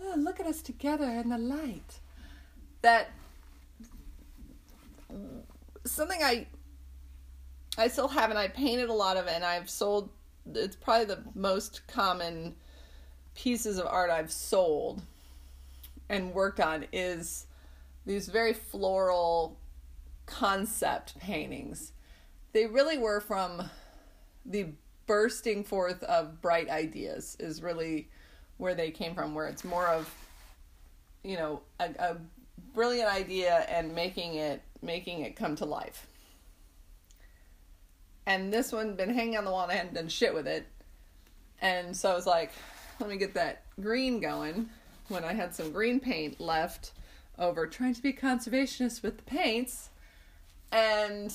[0.00, 2.00] Oh, look at us together in the light.
[2.80, 3.10] That
[5.84, 6.46] something I
[7.78, 8.36] I still haven't.
[8.36, 10.10] I painted a lot of it, and I've sold.
[10.54, 12.56] It's probably the most common
[13.34, 15.02] pieces of art I've sold
[16.08, 17.46] and worked on is
[18.04, 19.58] these very floral
[20.26, 21.92] concept paintings.
[22.52, 23.62] They really were from
[24.44, 24.66] the
[25.06, 28.08] bursting forth of bright ideas is really
[28.58, 30.12] where they came from where it's more of
[31.24, 32.16] you know a, a
[32.74, 36.06] brilliant idea and making it making it come to life.
[38.26, 40.66] And this one been hanging on the wall and I hadn't done shit with it.
[41.60, 42.52] And so I was like,
[43.00, 44.68] let me get that green going
[45.08, 46.92] when I had some green paint left
[47.38, 49.90] over trying to be conservationist with the paints.
[50.70, 51.32] And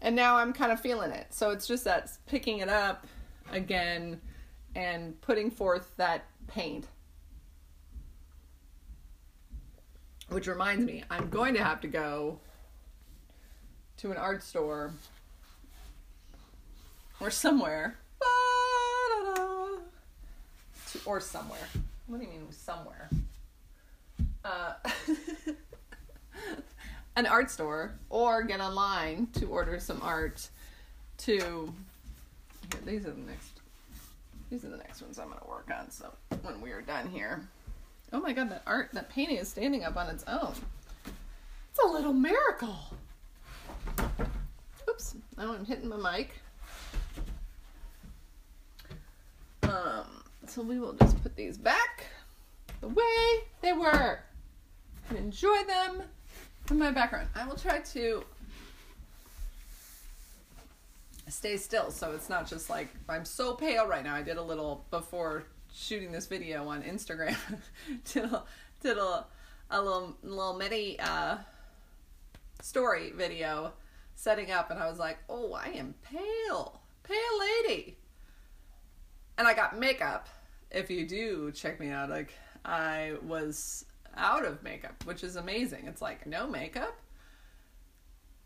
[0.00, 1.34] and now I'm kind of feeling it.
[1.34, 3.06] So it's just that picking it up
[3.50, 4.20] again
[4.74, 6.86] and putting forth that paint
[10.28, 12.38] Which reminds me, I'm going to have to go
[13.98, 14.92] to an art store
[17.20, 17.96] or somewhere.
[20.92, 21.68] To, or somewhere.
[22.06, 23.10] What do you mean somewhere?
[24.44, 24.74] Uh,
[27.16, 30.48] an art store or get online to order some art
[31.18, 31.74] to
[32.70, 33.50] here, these are the next
[34.50, 36.12] these are the next ones I'm gonna work on so
[36.42, 37.42] when we are done here
[38.12, 40.54] Oh my god, that art, that painting is standing up on its own.
[41.70, 42.78] It's a little miracle.
[44.88, 46.30] Oops, now I'm hitting my mic.
[49.64, 52.06] Um, so we will just put these back
[52.80, 54.20] the way they were
[55.10, 56.02] and enjoy them
[56.70, 57.28] in my background.
[57.34, 58.24] I will try to
[61.28, 64.14] stay still so it's not just like I'm so pale right now.
[64.14, 67.36] I did a little before shooting this video on Instagram.
[68.12, 68.44] did a,
[68.80, 69.26] did a,
[69.70, 71.38] a little little mini uh,
[72.60, 73.72] story video
[74.14, 77.96] setting up, and I was like, oh, I am pale, pale lady.
[79.36, 80.28] And I got makeup.
[80.70, 82.32] If you do check me out, like
[82.64, 83.84] I was
[84.16, 85.86] out of makeup, which is amazing.
[85.86, 86.98] It's like no makeup.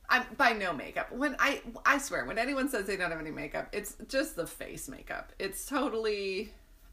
[0.08, 1.10] I'm by no makeup.
[1.10, 4.46] When I I swear, when anyone says they don't have any makeup, it's just the
[4.46, 5.32] face makeup.
[5.38, 6.52] It's totally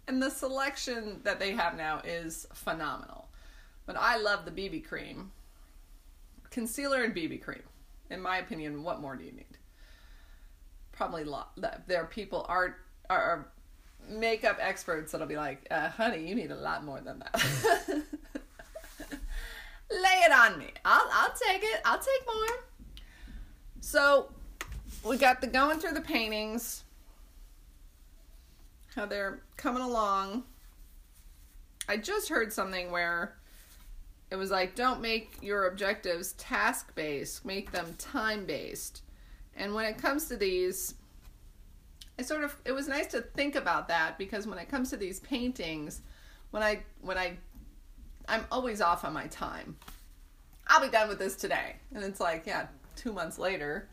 [0.09, 3.29] and the selection that they have now is phenomenal.
[3.85, 5.31] But I love the BB cream.
[6.49, 7.61] Concealer and BB cream.
[8.09, 9.45] In my opinion, what more do you need?
[10.91, 11.51] Probably lot.
[11.87, 12.77] There are people are
[13.09, 13.51] are
[14.09, 17.35] makeup experts that'll be like, uh, "Honey, you need a lot more than that."
[19.91, 20.71] Lay it on me.
[20.83, 21.81] I'll I'll take it.
[21.85, 22.57] I'll take more.
[23.79, 24.31] So,
[25.07, 26.83] we got the going through the paintings.
[28.99, 30.43] How they're coming along.
[31.87, 33.37] I just heard something where
[34.29, 39.03] it was like don't make your objectives task based, make them time based.
[39.55, 40.95] And when it comes to these
[42.19, 44.97] I sort of it was nice to think about that because when it comes to
[44.97, 46.01] these paintings,
[46.51, 47.37] when I when I
[48.27, 49.77] I'm always off on my time.
[50.67, 51.77] I'll be done with this today.
[51.95, 53.87] And it's like, yeah, 2 months later.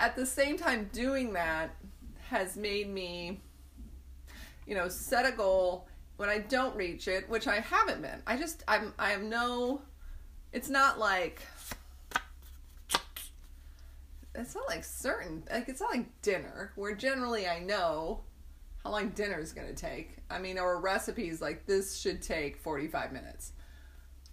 [0.00, 1.76] At the same time doing that
[2.28, 3.40] has made me
[4.66, 8.22] you know, set a goal when I don't reach it, which I haven't been.
[8.26, 9.82] I just I'm I have no
[10.52, 11.42] it's not like
[14.34, 18.20] it's not like certain like it's not like dinner where generally I know
[18.84, 20.16] how long dinner is going to take.
[20.30, 23.52] I mean, or recipes like this should take 45 minutes.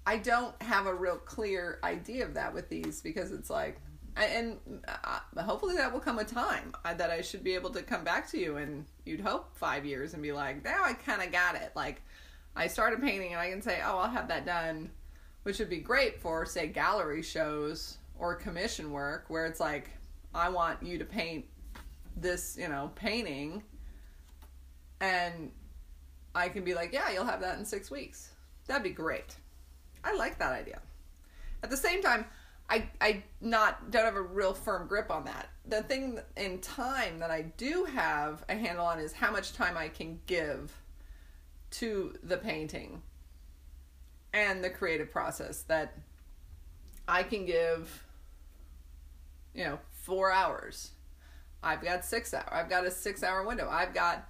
[0.05, 3.79] I don't have a real clear idea of that with these because it's like
[4.23, 8.03] and uh, hopefully that will come a time that I should be able to come
[8.03, 11.31] back to you and you'd hope five years and be like, now I kind of
[11.31, 11.71] got it.
[11.75, 12.01] Like
[12.55, 14.91] I started painting and I can say, oh, I'll have that done,
[15.43, 19.89] which would be great for say gallery shows or commission work where it's like,
[20.33, 21.45] I want you to paint
[22.17, 23.63] this, you know, painting
[24.99, 25.51] and
[26.35, 28.31] I can be like, yeah, you'll have that in six weeks.
[28.67, 29.35] That'd be great.
[30.03, 30.81] I like that idea.
[31.63, 32.25] At the same time,
[32.69, 35.49] I I not don't have a real firm grip on that.
[35.65, 39.75] The thing in time that I do have a handle on is how much time
[39.75, 40.71] I can give
[41.71, 43.01] to the painting
[44.33, 45.97] and the creative process that
[47.07, 48.05] I can give
[49.55, 50.91] you know 4 hours.
[51.63, 52.49] I've got 6 hours.
[52.51, 53.67] I've got a 6 hour window.
[53.67, 54.29] I've got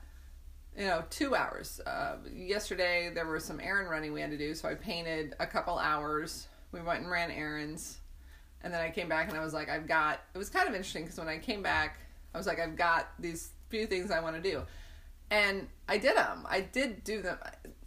[0.77, 1.81] you know 2 hours.
[1.85, 5.45] Uh, yesterday there was some errand running we had to do so I painted a
[5.45, 6.47] couple hours.
[6.71, 7.99] We went and ran errands
[8.63, 10.21] and then I came back and I was like, I've got.
[10.33, 11.99] It was kind of interesting because when I came back,
[12.33, 14.63] I was like, I've got these few things I want to do,
[15.31, 16.45] and I did them.
[16.49, 17.37] I did do them.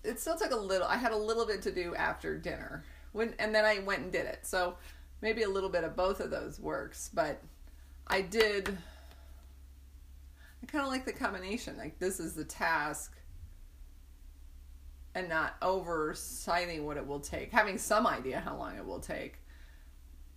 [0.04, 0.86] It still took a little.
[0.86, 4.12] I had a little bit to do after dinner when, and then I went and
[4.12, 4.40] did it.
[4.42, 4.76] So
[5.20, 7.40] maybe a little bit of both of those works, but
[8.06, 8.76] I did.
[10.62, 11.76] I kind of like the combination.
[11.76, 13.16] Like this is the task
[15.14, 19.41] and not oversighting what it will take, having some idea how long it will take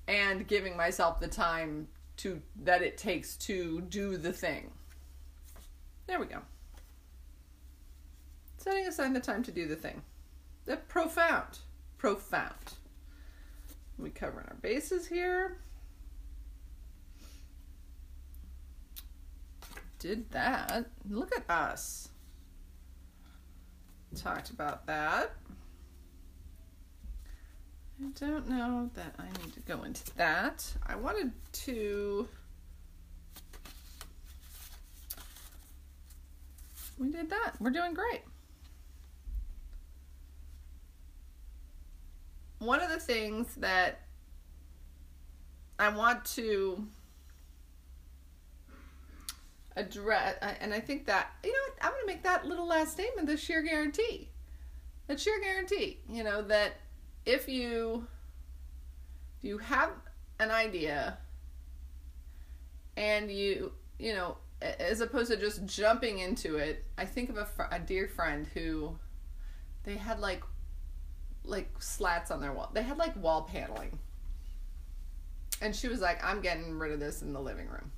[0.07, 1.87] and giving myself the time
[2.17, 4.71] to that it takes to do the thing.
[6.07, 6.39] There we go.
[8.57, 10.01] Setting aside the time to do the thing.
[10.65, 11.59] The profound.
[11.97, 12.73] Profound.
[13.97, 15.57] We covering our bases here.
[19.99, 20.89] Did that.
[21.09, 22.09] Look at us.
[24.15, 25.33] Talked about that.
[28.01, 30.65] I don't know that I need to go into that.
[30.85, 32.27] I wanted to.
[36.97, 37.53] We did that.
[37.59, 38.21] We're doing great.
[42.59, 44.01] One of the things that
[45.77, 46.87] I want to
[49.75, 53.27] address, and I think that, you know, I'm going to make that little last statement
[53.27, 54.29] the sheer guarantee.
[55.07, 56.75] The sheer guarantee, you know, that
[57.25, 58.07] if you
[59.37, 59.91] if you have
[60.39, 61.17] an idea
[62.97, 67.45] and you you know as opposed to just jumping into it i think of a,
[67.45, 68.97] fr- a dear friend who
[69.83, 70.43] they had like
[71.43, 73.99] like slats on their wall they had like wall paneling.
[75.61, 77.91] And she was like i'm getting rid of this in the living room.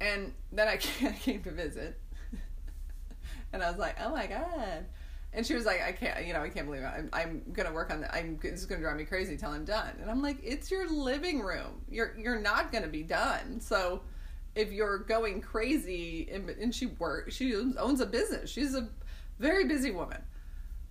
[0.00, 1.98] And then i came to visit.
[3.52, 4.86] And i was like oh my god
[5.38, 6.86] and she was like, I can't, you know, I can't believe it.
[6.86, 8.12] I'm, I'm gonna work on that.
[8.12, 9.92] I'm it's gonna drive me crazy till I'm done.
[10.00, 11.80] And I'm like, it's your living room.
[11.88, 13.60] You're you're not gonna be done.
[13.60, 14.02] So
[14.56, 18.50] if you're going crazy, and, and she works, she owns a business.
[18.50, 18.88] She's a
[19.38, 20.20] very busy woman,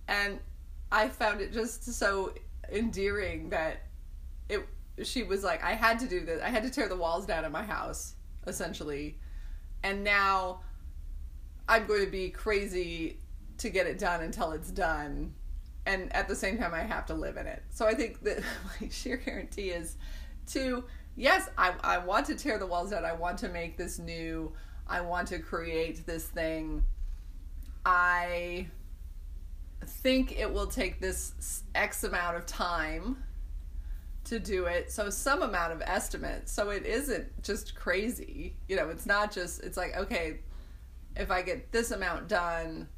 [0.08, 0.38] and
[0.90, 2.32] I found it just so
[2.72, 3.82] endearing that
[4.48, 4.66] it
[5.02, 6.42] she was like I had to do this.
[6.42, 8.14] I had to tear the walls down in my house
[8.46, 9.18] essentially.
[9.82, 10.62] And now
[11.68, 13.18] I'm going to be crazy
[13.58, 15.34] to get it done until it's done.
[15.86, 17.62] And at the same time I have to live in it.
[17.70, 18.42] So I think that
[18.80, 19.96] my sheer guarantee is
[20.48, 20.84] to
[21.16, 23.04] yes, I I want to tear the walls down.
[23.04, 24.52] I want to make this new.
[24.86, 26.84] I want to create this thing.
[27.84, 28.68] I
[29.84, 33.22] think it will take this X amount of time
[34.24, 34.92] to do it.
[34.92, 36.48] So some amount of estimate.
[36.48, 38.56] So it isn't just crazy.
[38.68, 40.40] You know, it's not just it's like, okay,
[41.16, 42.88] if I get this amount done,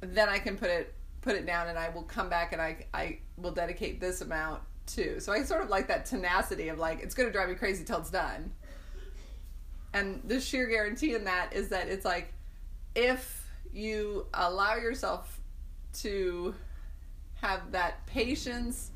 [0.00, 2.86] then I can put it put it down and I will come back and I
[2.94, 5.20] I will dedicate this amount too.
[5.20, 7.84] So I sort of like that tenacity of like it's going to drive me crazy
[7.84, 8.52] till it's done.
[9.94, 12.32] And the sheer guarantee in that is that it's like
[12.94, 15.40] if you allow yourself
[15.94, 16.54] to
[17.40, 18.90] have that patience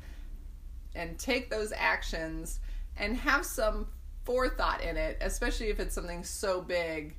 [0.95, 2.59] and take those actions
[2.97, 3.87] and have some
[4.23, 7.15] forethought in it, especially if it's something so big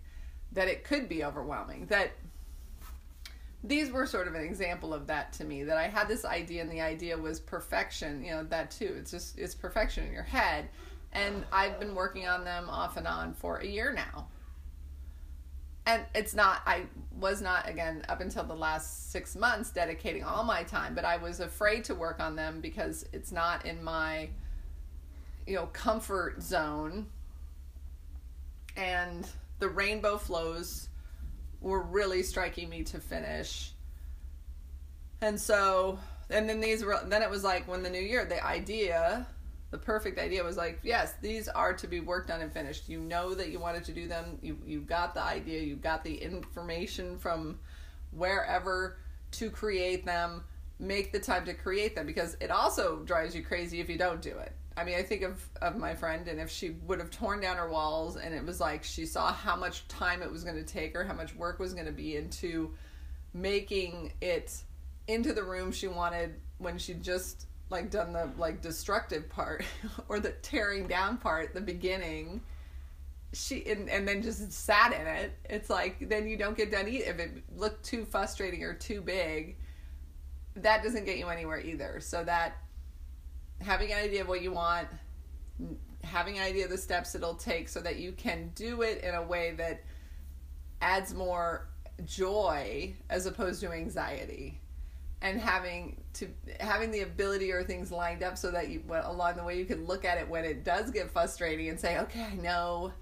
[0.53, 1.87] that it could be overwhelming.
[1.87, 2.13] That
[3.65, 6.63] these were sort of an example of that to me that I had this idea
[6.63, 8.95] and the idea was perfection, you know, that too.
[8.99, 10.69] It's just it's perfection in your head.
[11.13, 14.29] And I've been working on them off and on for a year now
[15.87, 16.85] and it's not i
[17.19, 21.17] was not again up until the last six months dedicating all my time but i
[21.17, 24.29] was afraid to work on them because it's not in my
[25.47, 27.07] you know comfort zone
[28.77, 30.89] and the rainbow flows
[31.71, 33.73] were really striking me to finish
[35.21, 35.99] and so
[36.31, 39.27] and then these were then it was like when the new year the idea
[39.75, 42.89] the perfect idea was like, yes, these are to be worked on and finished.
[42.89, 44.39] You know that you wanted to do them.
[44.41, 45.63] You you got the idea.
[45.63, 47.59] You got the information from
[48.13, 48.99] wherever
[49.33, 50.45] to create them.
[50.79, 54.21] Make the time to create them because it also drives you crazy if you don't
[54.21, 54.53] do it.
[54.77, 57.57] I mean, I think of of my friend, and if she would have torn down
[57.57, 60.65] her walls, and it was like she saw how much time it was going to
[60.65, 62.75] take her, how much work was going to be into
[63.33, 64.63] making it
[65.07, 69.65] into the room she wanted when she just like done the like destructive part
[70.09, 72.41] or the tearing down part the beginning
[73.33, 76.89] she and, and then just sat in it it's like then you don't get done
[76.89, 79.57] either if it looked too frustrating or too big
[80.57, 82.01] that doesn't get you anywhere either.
[82.01, 82.57] So that
[83.61, 84.89] having an idea of what you want
[86.03, 89.15] having an idea of the steps it'll take so that you can do it in
[89.15, 89.83] a way that
[90.83, 91.69] adds more
[92.05, 94.61] joy as opposed to anxiety.
[95.23, 96.29] And having to
[96.61, 99.87] having the ability or things lined up so that you along the way you can
[99.87, 102.93] look at it when it does get frustrating and say okay i know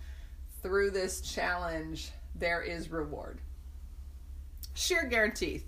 [0.62, 3.40] through this challenge there is reward.
[4.74, 5.64] Sheer guarantee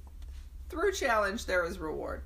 [0.74, 2.22] through challenge there is reward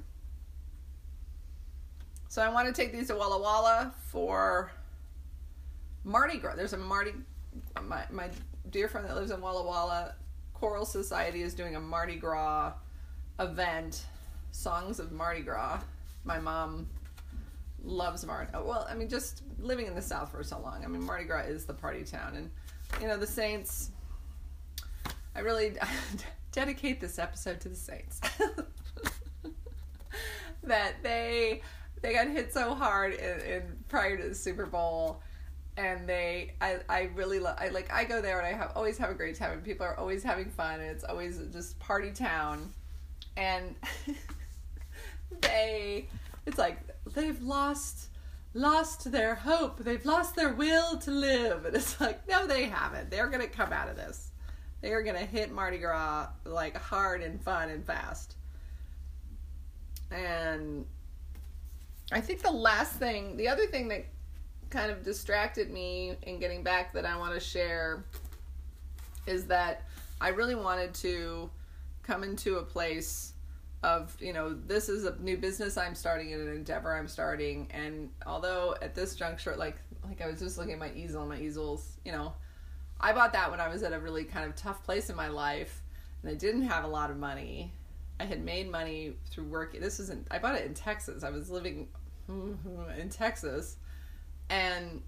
[2.28, 4.70] so i want to take these to walla walla for
[6.04, 7.12] mardi gras there's a mardi
[7.82, 8.30] my, my
[8.70, 10.14] dear friend that lives in walla walla
[10.54, 12.72] choral society is doing a mardi gras
[13.38, 14.06] event
[14.50, 15.80] songs of Mardi Gras.
[16.24, 16.88] My mom
[17.84, 18.50] loves Mardi.
[18.54, 20.84] Oh, well, I mean, just living in the South for so long.
[20.84, 22.50] I mean, Mardi Gras is the party town, and
[23.00, 23.90] you know the Saints.
[25.34, 25.74] I really
[26.52, 28.20] dedicate this episode to the Saints.
[30.62, 31.62] that they
[32.02, 35.22] they got hit so hard in, in prior to the Super Bowl
[35.76, 38.98] and they I, I really love I like I go there and I have always
[38.98, 42.10] have a great time and people are always having fun and it's always just party
[42.10, 42.72] town.
[43.36, 43.76] And
[45.40, 46.08] they
[46.46, 46.78] it's like
[47.14, 48.08] they've lost
[48.54, 53.10] lost their hope they've lost their will to live and it's like no they haven't.
[53.10, 54.27] They're gonna come out of this
[54.80, 58.36] they're gonna hit mardi gras like hard and fun and fast.
[60.10, 60.86] And
[62.10, 64.06] i think the last thing the other thing that
[64.70, 68.04] kind of distracted me in getting back that i want to share
[69.26, 69.84] is that
[70.20, 71.50] i really wanted to
[72.02, 73.34] come into a place
[73.82, 77.68] of you know this is a new business i'm starting in an endeavor i'm starting.
[77.70, 81.30] And although at this juncture like like i was just looking at my easel and
[81.30, 82.32] my easels you know
[83.00, 85.28] i bought that when i was at a really kind of tough place in my
[85.28, 85.82] life
[86.22, 87.72] and i didn't have a lot of money
[88.20, 91.50] i had made money through work this isn't i bought it in texas i was
[91.50, 91.88] living
[92.28, 93.76] in texas
[94.50, 95.02] and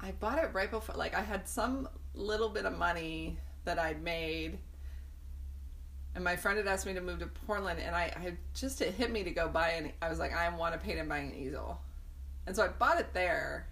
[0.00, 4.02] i bought it right before like i had some little bit of money that i'd
[4.02, 4.58] made
[6.14, 8.94] and my friend had asked me to move to Portland, and I, I just it
[8.94, 9.92] hit me to go buy an.
[10.00, 11.80] I was like, I want to paint and buy an easel,
[12.46, 13.66] and so I bought it there,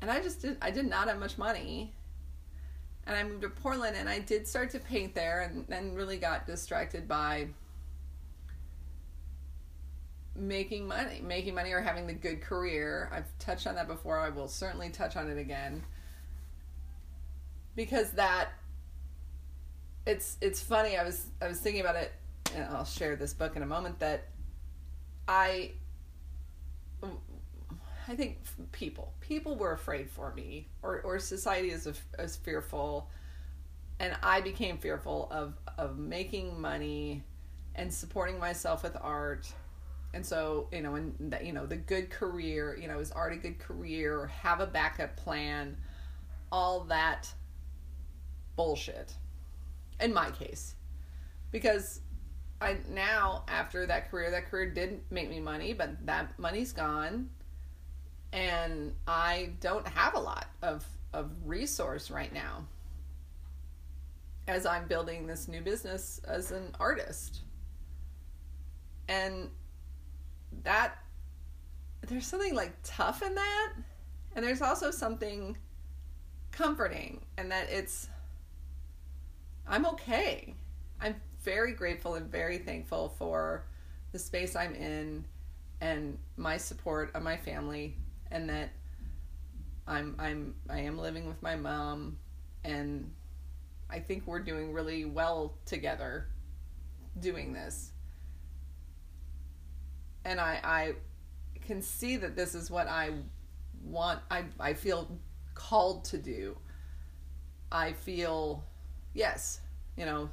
[0.00, 0.56] and I just did.
[0.62, 1.92] I did not have much money,
[3.06, 6.16] and I moved to Portland, and I did start to paint there, and then really
[6.16, 7.48] got distracted by
[10.36, 13.10] making money, making money or having the good career.
[13.12, 14.18] I've touched on that before.
[14.18, 15.82] I will certainly touch on it again.
[17.76, 18.50] Because that
[20.06, 20.96] it's it's funny.
[20.96, 22.12] I was I was thinking about it
[22.54, 24.28] and I'll share this book in a moment that
[25.26, 25.72] I
[28.06, 28.38] I think
[28.72, 31.88] people people were afraid for me or or society is
[32.18, 33.08] is fearful.
[34.00, 37.22] And I became fearful of of making money
[37.74, 39.50] and supporting myself with art.
[40.12, 43.32] And so you know and the, you know the good career you know is art
[43.32, 45.76] a good career have a backup plan
[46.52, 47.32] all that
[48.56, 49.14] bullshit
[50.00, 50.74] in my case.
[51.50, 52.00] Because
[52.60, 57.30] I now after that career that career did make me money but that money's gone
[58.34, 62.66] and I don't have a lot of of resource right now
[64.48, 67.42] as I'm building this new business as an artist.
[69.08, 69.48] And
[70.64, 70.98] that
[72.02, 73.72] there's something like tough in that
[74.34, 75.56] and there's also something
[76.50, 78.08] comforting and that it's
[79.66, 80.54] I'm okay.
[81.00, 83.64] I'm very grateful and very thankful for
[84.12, 85.24] the space I'm in
[85.80, 87.96] and my support of my family
[88.34, 88.70] and that
[89.86, 92.18] I'm I'm I am living with my mom
[92.64, 93.10] and
[93.88, 96.26] I think we're doing really well together
[97.20, 97.92] doing this.
[100.24, 100.94] And I I
[101.64, 103.12] can see that this is what I
[103.84, 105.16] want I I feel
[105.54, 106.56] called to do.
[107.70, 108.64] I feel
[109.14, 109.60] yes,
[109.96, 110.28] you know,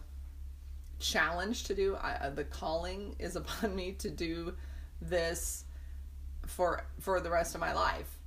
[0.97, 1.97] challenged to do.
[2.01, 4.55] I, uh, the calling is upon me to do
[5.01, 5.65] this
[6.45, 8.17] for for the rest of my life.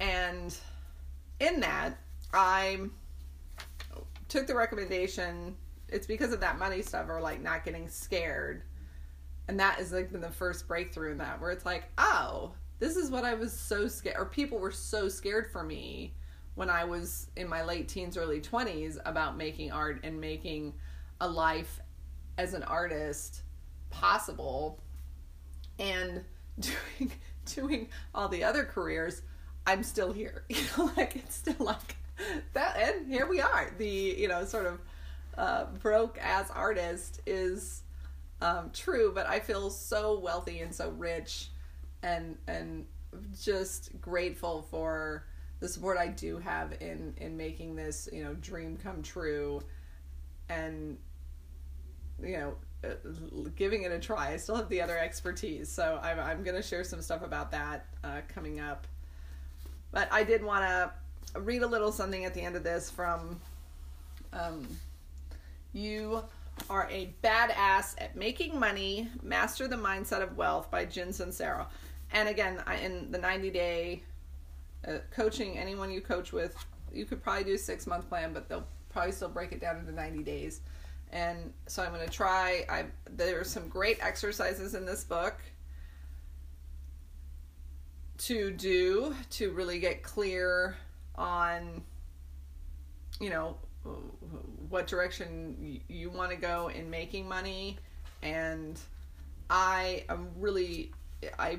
[0.00, 0.56] And
[1.40, 1.94] in that,
[2.32, 2.80] I
[4.28, 5.56] took the recommendation.
[5.88, 8.62] It's because of that money stuff or like not getting scared.
[9.48, 12.96] And that is like been the first breakthrough in that where it's like, oh, this
[12.96, 16.14] is what I was so scared or people were so scared for me
[16.54, 20.74] when I was in my late teens, early 20s about making art and making
[21.20, 21.80] a life
[22.38, 23.42] as an artist
[23.90, 24.80] possible.
[25.78, 26.24] And
[26.60, 27.12] doing
[27.54, 29.22] doing all the other careers,
[29.66, 30.44] I'm still here.
[30.50, 31.96] You know, like it's still like
[32.52, 33.72] that and here we are.
[33.78, 34.80] The, you know, sort of
[35.36, 37.82] uh, broke as artist is
[38.40, 41.50] um, true, but I feel so wealthy and so rich
[42.02, 42.86] and and
[43.40, 45.24] just grateful for
[45.60, 49.62] the support I do have in in making this, you know, dream come true
[50.48, 50.98] and
[52.22, 52.54] you know
[53.56, 54.32] giving it a try.
[54.32, 57.86] I still have the other expertise, so I'm I'm gonna share some stuff about that
[58.04, 58.86] uh, coming up.
[59.92, 63.40] But I did want to read a little something at the end of this from.
[64.32, 64.66] Um,
[65.74, 66.22] you
[66.68, 69.08] are a badass at making money.
[69.22, 71.66] Master the mindset of wealth by Jen Sincero.
[72.12, 74.02] And again, I, in the 90 day
[74.86, 76.54] uh, coaching, anyone you coach with,
[76.92, 79.78] you could probably do a six month plan, but they'll probably still break it down
[79.78, 80.60] into 90 days
[81.12, 82.64] and so I'm going to try.
[82.68, 85.34] I there are some great exercises in this book
[88.18, 90.76] to do to really get clear
[91.16, 91.82] on,
[93.20, 93.56] you know,
[94.68, 97.78] what direction you want to go in making money,
[98.22, 98.78] and
[99.50, 100.92] I am really
[101.38, 101.58] I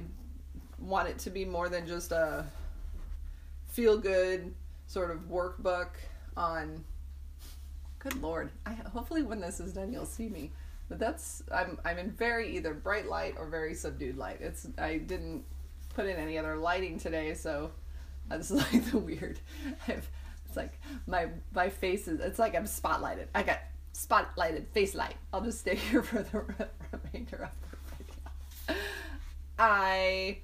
[0.80, 2.46] want it to be more than just a
[3.68, 4.54] feel good
[4.88, 5.90] sort of workbook
[6.36, 6.84] on
[8.04, 8.52] Good lord!
[8.66, 10.52] I hopefully when this is done, you'll see me.
[10.90, 14.42] But that's I'm I'm in very either bright light or very subdued light.
[14.42, 15.46] It's I didn't
[15.96, 17.72] put in any other lighting today, so
[18.28, 19.40] that's like the weird.
[19.88, 20.10] I've,
[20.46, 20.74] it's like
[21.08, 22.20] my my face is.
[22.20, 23.28] It's like I'm spotlighted.
[23.34, 23.60] I got
[23.94, 25.16] spotlighted face light.
[25.32, 26.40] I'll just stay here for the
[26.92, 27.78] remainder of the
[28.68, 28.82] video.
[29.58, 30.40] I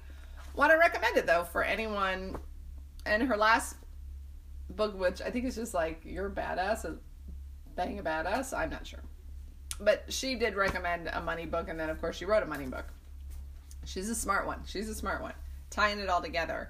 [0.54, 2.38] want to recommend it though for anyone.
[3.04, 3.76] And her last
[4.70, 6.86] book, which I think is just like you're badass
[7.80, 8.52] Bang a Badass?
[8.52, 9.00] I'm not sure.
[9.80, 12.66] But she did recommend a money book, and then, of course, she wrote a money
[12.66, 12.84] book.
[13.86, 14.60] She's a smart one.
[14.66, 15.32] She's a smart one.
[15.70, 16.68] Tying it all together.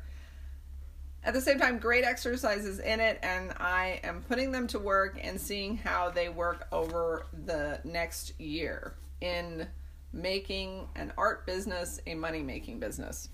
[1.24, 5.18] At the same time, great exercises in it, and I am putting them to work
[5.20, 9.66] and seeing how they work over the next year in
[10.12, 13.30] making an art business a money making business.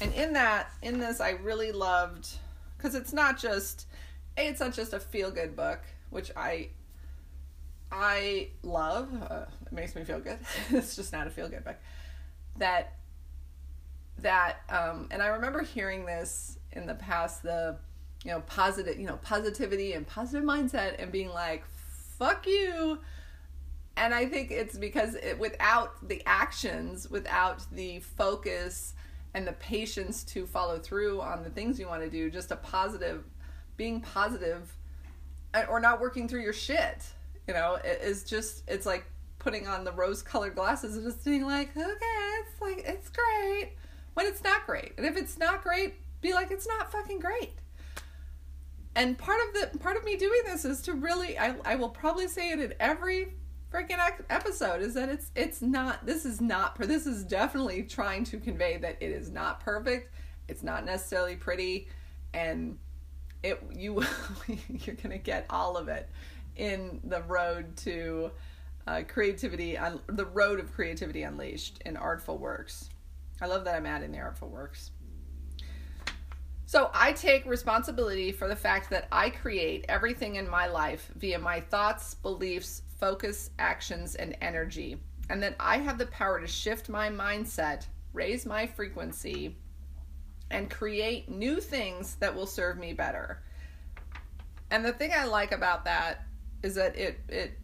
[0.00, 2.26] And in that, in this, I really loved
[2.78, 3.86] because it's not just,
[4.38, 6.70] it's not just a feel good book, which I
[7.92, 9.10] I love.
[9.22, 10.38] Uh, it makes me feel good.
[10.70, 11.76] it's just not a feel good book.
[12.56, 12.94] That
[14.18, 17.42] that um, and I remember hearing this in the past.
[17.42, 17.76] The
[18.24, 21.64] you know positive you know positivity and positive mindset and being like
[22.18, 23.00] fuck you
[23.96, 28.94] and I think it's because it, without the actions, without the focus
[29.34, 32.56] and the patience to follow through on the things you want to do, just a
[32.56, 33.24] positive,
[33.76, 34.76] being positive,
[35.54, 37.04] uh, or not working through your shit,
[37.46, 39.04] you know, it is just, it's like
[39.38, 41.86] putting on the rose colored glasses and just being like, okay,
[42.40, 43.72] it's like, it's great
[44.14, 44.92] when it's not great.
[44.96, 47.52] And if it's not great, be like, it's not fucking great
[48.94, 51.88] and part of the part of me doing this is to really I, I will
[51.88, 53.34] probably say it in every
[53.72, 58.38] freaking episode is that it's it's not this is not this is definitely trying to
[58.38, 60.12] convey that it is not perfect
[60.48, 61.88] it's not necessarily pretty
[62.34, 62.78] and
[63.42, 64.04] it you
[64.68, 66.08] you're gonna get all of it
[66.56, 68.30] in the road to
[68.86, 72.90] uh, creativity on the road of creativity unleashed in artful works
[73.40, 74.90] i love that i'm adding the artful works
[76.72, 81.38] so I take responsibility for the fact that I create everything in my life via
[81.38, 84.96] my thoughts, beliefs, focus, actions, and energy.
[85.28, 87.84] And that I have the power to shift my mindset,
[88.14, 89.58] raise my frequency,
[90.50, 93.42] and create new things that will serve me better.
[94.70, 96.22] And the thing I like about that
[96.62, 97.58] is that it it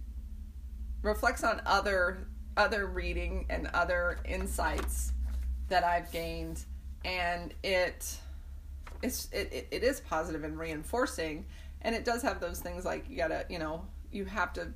[1.02, 2.26] reflects on other
[2.56, 5.12] other reading and other insights
[5.68, 6.64] that I've gained.
[7.04, 8.16] And it
[9.02, 11.46] it's it, it, is positive and reinforcing.
[11.82, 14.72] And it does have those things like you gotta you know you have to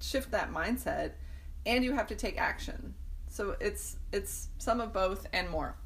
[0.00, 1.12] shift that mindset
[1.64, 2.94] and you have to take action.
[3.28, 5.76] So it's it's some of both and more.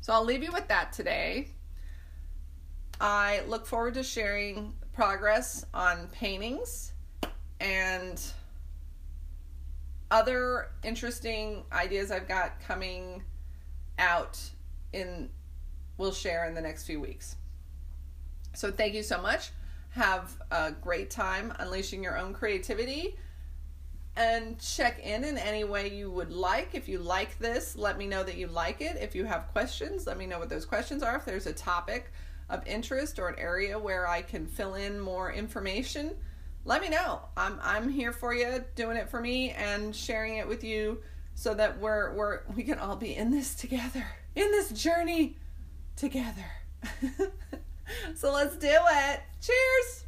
[0.00, 1.48] So i'll leave you with that today
[3.00, 6.92] i look forward to sharing progress on paintings
[7.60, 8.22] and
[10.10, 13.22] other interesting ideas i've got coming
[13.98, 14.38] out
[14.92, 15.28] in
[15.98, 17.36] we'll share in the next few weeks.
[18.54, 19.50] So thank you so much.
[19.90, 23.16] Have a great time unleashing your own creativity
[24.16, 26.74] and check in in any way you would like.
[26.74, 28.96] If you like this, let me know that you like it.
[29.00, 31.16] If you have questions, let me know what those questions are.
[31.16, 32.12] If there's a topic
[32.48, 36.12] of interest or an area where I can fill in more information,
[36.64, 37.20] let me know.
[37.36, 41.00] I'm I'm here for you, doing it for me and sharing it with you
[41.34, 44.06] so that we're we're we can all be in this together.
[44.34, 45.36] In this journey
[45.96, 46.46] together.
[48.14, 49.20] so let's do it.
[49.40, 50.05] Cheers.